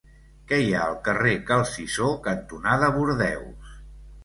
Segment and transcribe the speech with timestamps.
[0.51, 3.79] Què hi ha al carrer Cal Cisó cantonada Bordeus?